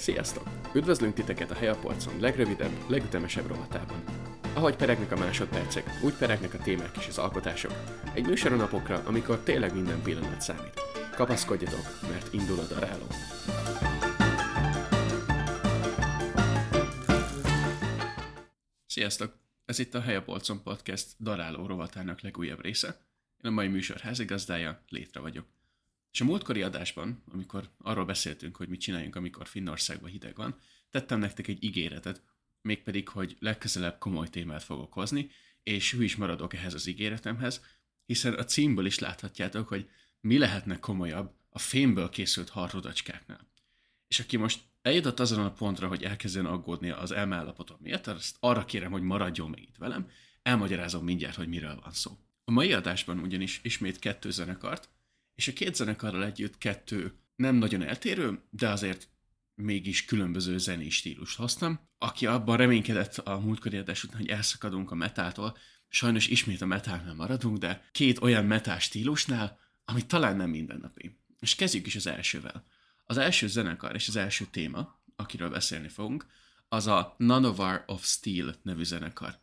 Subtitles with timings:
[0.00, 0.48] Sziasztok!
[0.74, 4.04] Üdvözlünk titeket a Helyapolcon legrövidebb, legütemesebb rovatában.
[4.54, 7.72] Ahogy peregnek a másodpercek, úgy peregnek a témák és az alkotások.
[8.14, 10.80] Egy műsor a napokra, amikor tényleg minden pillanat számít.
[11.14, 13.06] Kapaszkodjatok, mert indul a daráló.
[18.86, 19.38] Sziasztok!
[19.64, 22.88] Ez itt a Helyapolcon Podcast daráló rovatának legújabb része.
[23.42, 25.46] Én a mai műsor házigazdája, Létre vagyok.
[26.12, 30.58] És a múltkori adásban, amikor arról beszéltünk, hogy mit csináljunk, amikor Finnországban hideg van,
[30.90, 32.22] tettem nektek egy ígéretet,
[32.62, 35.30] mégpedig, hogy legközelebb komoly témát fogok hozni,
[35.62, 37.64] és hű is maradok ehhez az ígéretemhez,
[38.06, 39.88] hiszen a címből is láthatjátok, hogy
[40.20, 43.48] mi lehetne komolyabb a fémből készült harrodacskáknál.
[44.08, 48.64] És aki most eljutott azon a pontra, hogy elkezdjen aggódni az elmeállapotom miatt, azt arra
[48.64, 50.10] kérem, hogy maradjon még itt velem,
[50.42, 52.18] elmagyarázom mindjárt, hogy miről van szó.
[52.44, 54.88] A mai adásban ugyanis ismét kettő zenekart,
[55.40, 59.08] és a két zenekarral együtt kettő nem nagyon eltérő, de azért
[59.54, 61.88] mégis különböző zenés stílust hoztam.
[61.98, 65.56] Aki abban reménykedett a múltkori adás után, hogy elszakadunk a metától,
[65.88, 71.18] sajnos ismét a metálnál maradunk, de két olyan metál stílusnál, ami talán nem mindennapi.
[71.38, 72.66] És kezdjük is az elsővel.
[73.06, 76.26] Az első zenekar és az első téma, akiről beszélni fogunk,
[76.68, 79.38] az a Nanovar of Steel nevű zenekar.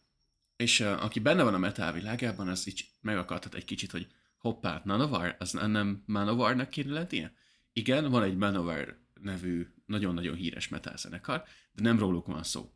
[0.55, 4.07] És uh, aki benne van a metal világában, az így megakadhat egy kicsit, hogy
[4.47, 7.33] hoppá, Nanovar, az nem Manovarnak kéne lennie?
[7.73, 12.71] Igen, van egy Manovar nevű nagyon-nagyon híres metal zenekar, de nem róluk van szó.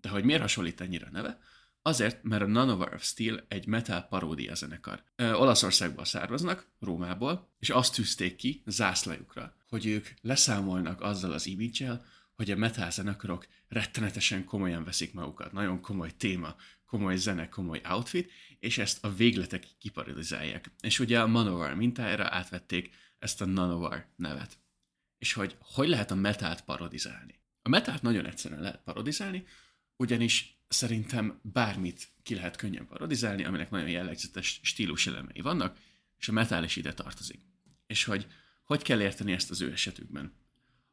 [0.00, 1.38] De hogy miért hasonlít ennyire a neve?
[1.82, 5.02] Azért, mert a Nanovar of Steel egy metal paródia zenekar.
[5.16, 12.00] Ö, Olaszországból származnak, Rómából, és azt tűzték ki zászlajukra, hogy ők leszámolnak azzal az image
[12.34, 15.52] hogy a metal zenekarok rettenetesen komolyan veszik magukat.
[15.52, 16.56] Nagyon komoly téma,
[16.94, 20.70] komoly zene, komoly outfit, és ezt a végletek kiparodizálják.
[20.80, 24.58] És ugye a Manowar mintájára átvették ezt a Nanovar nevet.
[25.18, 27.40] És hogy hogy lehet a metált parodizálni?
[27.62, 29.46] A metált nagyon egyszerűen lehet parodizálni,
[29.96, 35.78] ugyanis szerintem bármit ki lehet könnyen parodizálni, aminek nagyon jellegzetes stílus elemei vannak,
[36.16, 37.40] és a metal is ide tartozik.
[37.86, 38.26] És hogy
[38.64, 40.32] hogy kell érteni ezt az ő esetükben?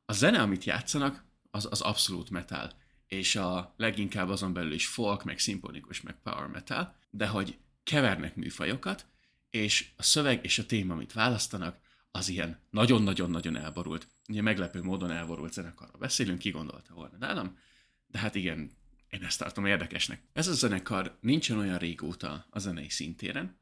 [0.06, 2.81] A zene, amit játszanak, az, az abszolút metal
[3.12, 8.36] és a leginkább azon belül is folk, meg szimponikus, meg power metal, de hogy kevernek
[8.36, 9.06] műfajokat,
[9.50, 11.80] és a szöveg és a téma, amit választanak,
[12.12, 14.08] az ilyen nagyon-nagyon-nagyon elborult.
[14.28, 17.58] Ugye meglepő módon elborult zenekarról beszélünk, ki gondolta volna nálam,
[18.08, 18.72] de hát igen,
[19.10, 20.22] én ezt tartom érdekesnek.
[20.34, 23.60] Ez a zenekar nincsen olyan régóta a zenei szintéren,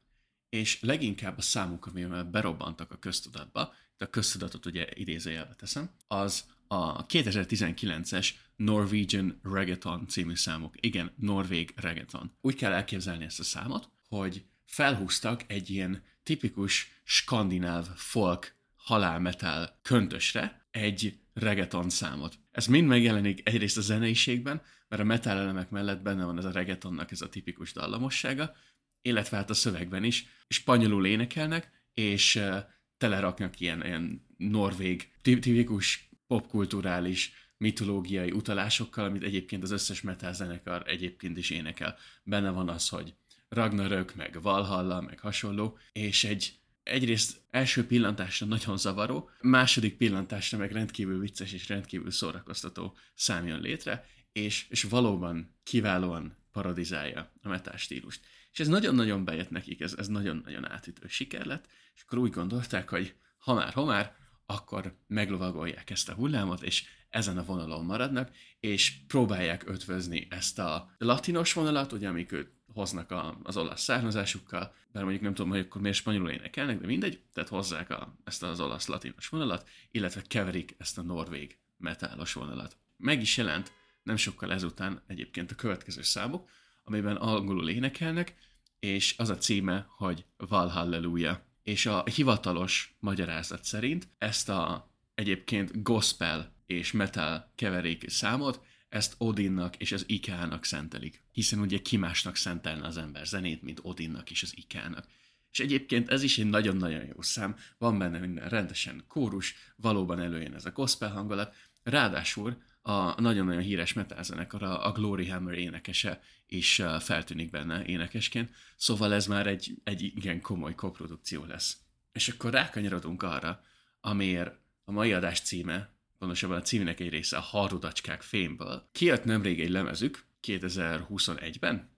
[0.48, 6.44] és leginkább a számuk, amivel berobbantak a köztudatba, de a köztudatot ugye idézőjelbe teszem, az
[6.72, 10.74] a 2019-es Norwegian Reggaeton című számok.
[10.80, 12.32] Igen, Norvég Reggaeton.
[12.40, 20.66] Úgy kell elképzelni ezt a számot, hogy felhúztak egy ilyen tipikus skandináv folk halálmetal köntösre
[20.70, 22.38] egy reggaeton számot.
[22.50, 26.52] Ez mind megjelenik egyrészt a zeneiségben, mert a metal elemek mellett benne van ez a
[26.52, 28.56] reggaetonnak ez a tipikus dallamossága,
[29.02, 32.56] illetve hát a szövegben is spanyolul énekelnek, és uh,
[32.98, 41.36] teleraknak ilyen, ilyen norvég, tipikus popkulturális, mitológiai utalásokkal, amit egyébként az összes metal zenekar egyébként
[41.36, 41.96] is énekel.
[42.22, 43.14] Benne van az, hogy
[43.48, 50.72] Ragnarök, meg Valhalla, meg hasonló, és egy egyrészt első pillantásra nagyon zavaró, második pillantásra meg
[50.72, 58.20] rendkívül vicces és rendkívül szórakoztató szám létre, és, és valóban kiválóan parodizálja a metal stílust.
[58.52, 62.88] És ez nagyon-nagyon bejött nekik, ez, ez nagyon-nagyon átütő siker lett, és akkor úgy gondolták,
[62.88, 64.19] hogy ha már, ha már,
[64.50, 68.30] akkor meglovagolják ezt a hullámot, és ezen a vonalon maradnak,
[68.60, 74.74] és próbálják ötvözni ezt a latinos vonalat, ugye, amik őt hoznak a, az olasz származásukkal,
[74.92, 78.42] bár mondjuk nem tudom, hogy akkor miért spanyolul énekelnek, de mindegy, tehát hozzák a, ezt
[78.42, 82.76] az olasz latinos vonalat, illetve keverik ezt a norvég metálos vonalat.
[82.96, 83.72] Meg is jelent
[84.02, 86.50] nem sokkal ezután egyébként a következő számok,
[86.84, 88.34] amiben angolul énekelnek,
[88.78, 96.54] és az a címe, hogy Valhalleluja és a hivatalos magyarázat szerint ezt a egyébként gospel
[96.66, 101.22] és metal keverék számot, ezt Odinnak és az Ikának szentelik.
[101.32, 105.06] Hiszen ugye ki másnak szentelne az ember zenét, mint Odinnak és az Ikának.
[105.50, 110.54] És egyébként ez is egy nagyon-nagyon jó szám, van benne minden rendesen kórus, valóban előjön
[110.54, 116.82] ez a gospel hangulat, ráadásul a nagyon-nagyon híres metal a, a Glory Hammer énekese is
[117.00, 121.78] feltűnik benne énekesként, szóval ez már egy, egy igen komoly koprodukció lesz.
[122.12, 123.62] És akkor rákanyarodunk arra,
[124.00, 128.88] amiért a mai adás címe, pontosabban a címnek egy része a Harudacskák fémből.
[128.92, 131.90] Kijött nemrég egy lemezük, 2021-ben,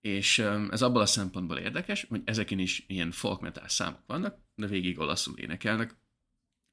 [0.00, 0.38] és
[0.70, 4.98] ez abból a szempontból érdekes, hogy ezeken is ilyen folk metal számok vannak, de végig
[4.98, 5.96] olaszul énekelnek.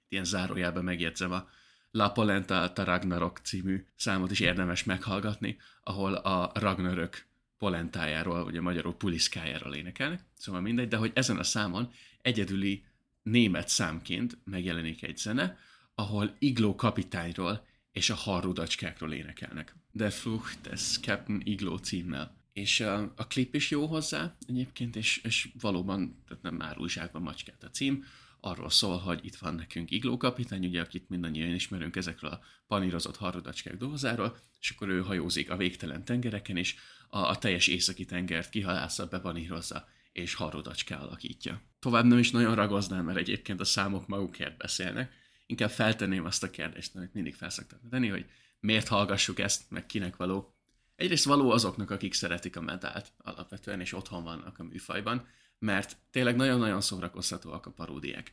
[0.08, 1.50] Ilyen zárójában megjegyzem a
[1.92, 7.28] La Polenta a Ragnarok című számot is érdemes meghallgatni, ahol a Ragnarök
[7.58, 11.92] polentájáról, vagy a magyarul puliszkájáról énekelnek, szóval mindegy, de hogy ezen a számon
[12.22, 12.84] egyedüli
[13.24, 15.58] német számként megjelenik egy zene,
[15.96, 19.76] ahol Igló kapitányról és a harrudacskákról énekelnek.
[19.92, 22.38] De Flucht, ez Captain Igló címmel.
[22.54, 27.22] És a, a klip is jó hozzá egyébként, és, és valóban, tehát nem már újságban
[27.22, 28.06] macskát a cím,
[28.42, 33.18] arról szól, hogy itt van nekünk Igló kapitány, ugye, akit mindannyian ismerünk ezekről a panírozott
[33.18, 36.76] harrodacskák dobozáról, és akkor ő hajózik a végtelen tengereken, és
[37.10, 41.62] a, a teljes északi tengert kihalásza, bepanírozza, és harrodacská alakítja.
[41.80, 45.14] Tovább nem is nagyon ragoznám, mert egyébként a számok magukért beszélnek,
[45.46, 48.26] inkább feltenném azt a kérdést, amit mindig felszoktam tenni, hogy
[48.60, 50.54] miért hallgassuk ezt, meg kinek való.
[50.96, 55.28] Egyrészt való azoknak, akik szeretik a metált alapvetően, és otthon vannak a műfajban,
[55.60, 58.32] mert tényleg nagyon-nagyon szórakoztatóak a paródiák.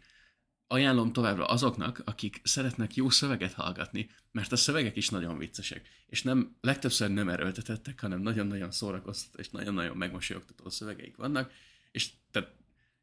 [0.66, 6.22] Ajánlom továbbra azoknak, akik szeretnek jó szöveget hallgatni, mert a szövegek is nagyon viccesek, és
[6.22, 11.52] nem, legtöbbször nem erőltetettek, hanem nagyon-nagyon szórakoztató és nagyon-nagyon megmosolyogtató szövegeik vannak,
[11.90, 12.54] és tehát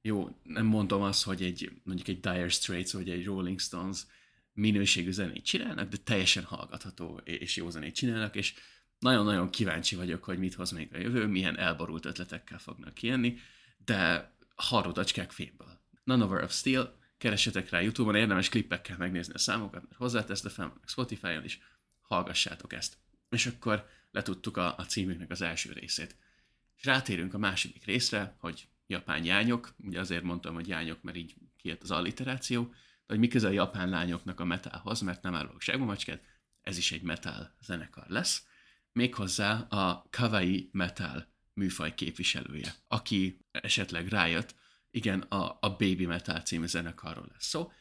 [0.02, 4.06] jó, nem mondom azt, hogy egy, mondjuk egy Dire Straits vagy egy Rolling Stones
[4.54, 8.54] minőségű zenét csinálnak, de teljesen hallgatható és jó zenét csinálnak, és
[9.00, 13.38] nagyon-nagyon kíváncsi vagyok, hogy mit hoz még a jövő, milyen elborult ötletekkel fognak kijönni,
[13.86, 15.82] de harrodacskák fémből.
[16.04, 21.44] None of Steel, keressetek rá Youtube-on, érdemes klippekkel megnézni a számokat, mert hozzátesz, fel Spotify-on
[21.44, 21.60] is,
[22.02, 22.98] hallgassátok ezt.
[23.30, 26.16] És akkor letudtuk a, a címünknek az első részét.
[26.76, 31.36] És rátérünk a második részre, hogy japán jányok, ugye azért mondtam, hogy jányok, mert így
[31.58, 35.62] kijött az alliteráció, de hogy mi közel a japán lányoknak a metálhoz, mert nem árulok
[35.62, 36.22] segmamacskát,
[36.62, 38.46] ez is egy metal zenekar lesz,
[38.92, 44.56] méghozzá a kawaii metal műfaj képviselője, aki esetleg rájött,
[44.92, 47.72] igen, a, a Baby Metal című zenekarról lesz szó,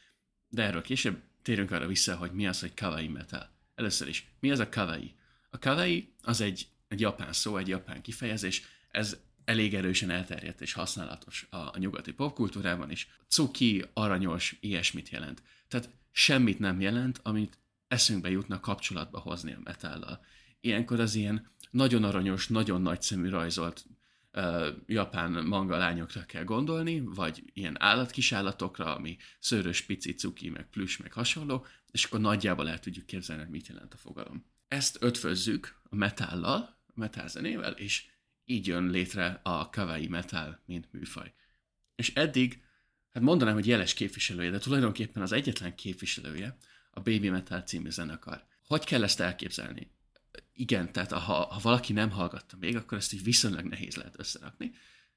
[0.49, 3.51] de erről később térünk arra vissza, hogy mi az, hogy kawaii metal.
[3.75, 5.15] Először is, mi az a kawaii?
[5.51, 10.73] A kawaii az egy, egy japán szó, egy japán kifejezés, ez elég erősen elterjedt és
[10.73, 13.09] használatos a, a nyugati popkultúrában is.
[13.29, 15.43] Cuki, aranyos, ilyesmit jelent.
[15.69, 17.59] Tehát semmit nem jelent, amit
[17.89, 20.25] eszünkbe jutna kapcsolatba hozni a metállal.
[20.61, 23.85] Ilyenkor az ilyen nagyon aranyos, nagyon nagy szemű rajzolt
[24.33, 30.97] uh, japán manga lányokra kell gondolni, vagy ilyen állatkisállatokra, ami szőrös, pici, cuki, meg plüss,
[30.97, 34.45] meg hasonló, és akkor nagyjából el tudjuk képzelni, hogy mit jelent a fogalom.
[34.69, 38.05] Ezt ötvözzük a metállal, a zenével, és
[38.45, 41.33] így jön létre a kawaii metal, mint műfaj.
[41.95, 42.63] És eddig,
[43.13, 46.57] hát mondanám, hogy jeles képviselője, de tulajdonképpen az egyetlen képviselője
[46.91, 48.45] a Baby Metal című zenekar.
[48.67, 49.92] Hogy kell ezt elképzelni?
[50.53, 54.75] Igen, tehát ha, ha valaki nem hallgatta még, akkor ezt így viszonylag nehéz lehet összerakni,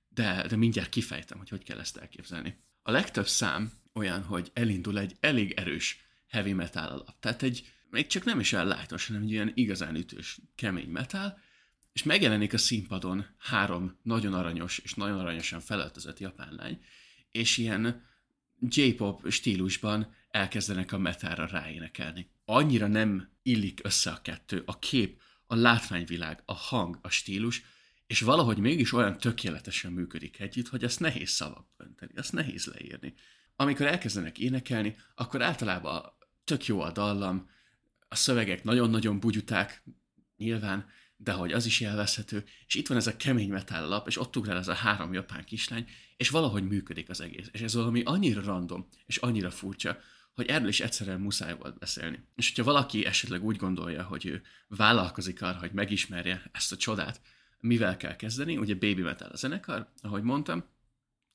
[0.07, 2.63] de, de mindjárt kifejtem, hogy hogy kell ezt elképzelni.
[2.81, 7.19] A legtöbb szám olyan, hogy elindul egy elég erős heavy metal alap.
[7.19, 11.39] Tehát egy, még csak nem is olyan lájtos, hanem egy ilyen igazán ütős, kemény metal,
[11.93, 16.79] és megjelenik a színpadon három nagyon aranyos és nagyon aranyosan felöltözött japán lány,
[17.31, 18.03] és ilyen
[18.69, 22.29] J-pop stílusban elkezdenek a metára ráénekelni.
[22.45, 27.63] Annyira nem illik össze a kettő, a kép, a látványvilág, a hang, a stílus,
[28.07, 33.13] és valahogy mégis olyan tökéletesen működik együtt, hogy azt nehéz szavak önteni, azt nehéz leírni.
[33.55, 36.03] Amikor elkezdenek énekelni, akkor általában
[36.43, 37.49] tök jó a dallam,
[38.07, 39.83] a szövegek nagyon-nagyon bugyuták,
[40.37, 40.89] nyilván,
[41.25, 44.35] de hogy az is élvezhető, és itt van ez a kemény metal lap, és ott
[44.35, 47.49] ugrál ez a három japán kislány, és valahogy működik az egész.
[47.51, 49.97] És ez valami annyira random, és annyira furcsa,
[50.33, 52.19] hogy erről is egyszerűen muszáj volt beszélni.
[52.35, 57.21] És hogyha valaki esetleg úgy gondolja, hogy ő vállalkozik arra, hogy megismerje ezt a csodát,
[57.59, 60.63] mivel kell kezdeni, ugye Baby Metal a zenekar, ahogy mondtam,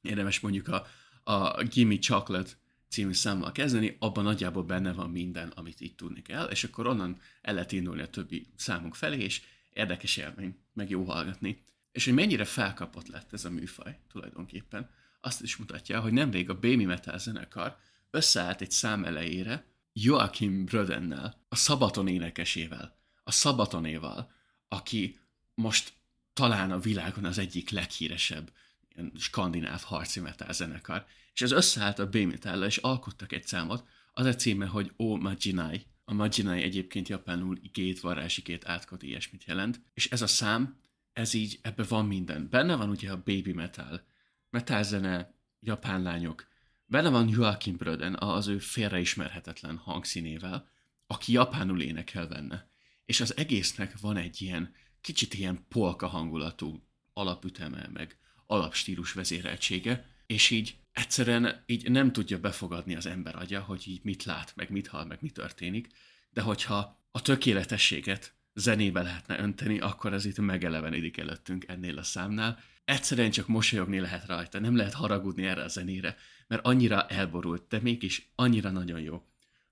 [0.00, 0.87] érdemes mondjuk a,
[1.32, 2.50] a Gimme Chocolate
[2.88, 7.20] című számmal kezdeni, abban nagyjából benne van minden, amit itt tudni kell, és akkor onnan
[7.42, 9.42] el lehet indulni a többi számunk felé, és
[9.73, 11.62] érdekes élmény, meg jó hallgatni.
[11.93, 16.55] És hogy mennyire felkapott lett ez a műfaj tulajdonképpen, azt is mutatja, hogy nemrég a
[16.55, 17.77] Baby Metal zenekar
[18.11, 24.33] összeállt egy szám elejére Joachim Brödennel, a Szabaton énekesével, a Szabatonéval,
[24.69, 25.19] aki
[25.55, 25.93] most
[26.33, 28.53] talán a világon az egyik leghíresebb
[28.89, 34.27] ilyen skandináv harci metal zenekar, és ez összeállt a metal és alkottak egy számot, az
[34.27, 39.81] a címe, hogy O Majinai, a Majinai egyébként japánul igét, varázsikét, átkot, ilyesmit jelent.
[39.95, 40.81] És ez a szám,
[41.12, 42.49] ez így, ebbe van minden.
[42.49, 44.07] Benne van ugye a baby metal,
[44.50, 46.49] metal zene, japán lányok.
[46.87, 50.69] Benne van Joachim Bröden, az ő félreismerhetetlen hangszínével,
[51.07, 52.69] aki japánul énekel benne.
[53.05, 60.50] És az egésznek van egy ilyen, kicsit ilyen polka hangulatú alapüteme, meg alapstílus vezéreltsége, és
[60.50, 64.87] így egyszerűen így nem tudja befogadni az ember agya, hogy így mit lát, meg mit
[64.87, 65.88] hall, meg mi történik,
[66.30, 72.59] de hogyha a tökéletességet zenébe lehetne önteni, akkor ez itt megelevenedik előttünk ennél a számnál.
[72.85, 76.16] Egyszerűen csak mosolyogni lehet rajta, nem lehet haragudni erre a zenére,
[76.47, 79.23] mert annyira elborult, de mégis annyira nagyon jó.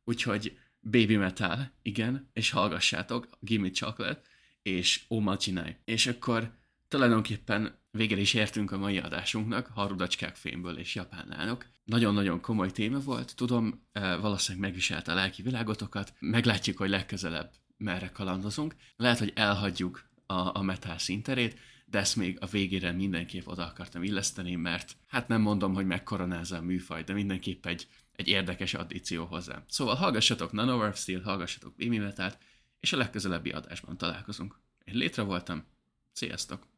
[0.04, 4.22] Úgyhogy Baby Metal, igen, és hallgassátok, Gimme Chocolate,
[4.62, 5.76] és Oma Csinálj.
[5.84, 6.58] És akkor
[6.88, 11.66] tulajdonképpen végre is értünk a mai adásunknak, harudacskák fémből és japánálnok.
[11.84, 18.10] Nagyon-nagyon komoly téma volt, tudom, eh, valószínűleg megviselte a lelki világotokat, meglátjuk, hogy legközelebb merre
[18.10, 18.74] kalandozunk.
[18.96, 24.02] Lehet, hogy elhagyjuk a, a metal szinterét, de ezt még a végére mindenképp oda akartam
[24.02, 29.24] illeszteni, mert hát nem mondom, hogy megkoronázza a műfaj, de mindenképp egy, egy érdekes addíció
[29.24, 29.64] hozzá.
[29.68, 32.38] Szóval hallgassatok Nanowar Steel, hallgassatok Bimi Metalt,
[32.80, 34.58] és a legközelebbi adásban találkozunk.
[34.84, 35.64] Én létre voltam,
[36.12, 36.77] sziasztok!